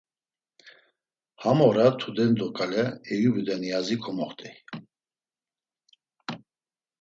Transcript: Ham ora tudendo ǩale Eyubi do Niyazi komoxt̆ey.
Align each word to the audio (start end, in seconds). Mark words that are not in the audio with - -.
Ham 1.41 1.59
ora 1.69 1.85
tudendo 1.99 2.47
ǩale 2.57 2.83
Eyubi 3.11 3.41
do 3.47 3.55
Niyazi 3.61 3.95
komoxt̆ey. 4.01 4.55